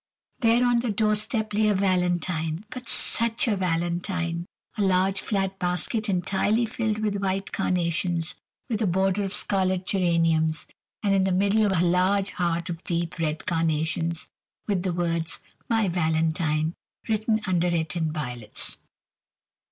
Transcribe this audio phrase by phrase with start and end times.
[0.39, 4.47] There on the doorstep lay a valentine, but such a valentine!
[4.75, 8.33] A large flat basket entirely filled with white carnations,
[8.67, 10.65] with a border of scarlet geraniums,
[11.03, 14.27] and in the middle a huge heart of deep red carnations,
[14.65, 15.37] with the words
[15.69, 16.73] "My Valentine"
[17.07, 18.77] written under it in violets.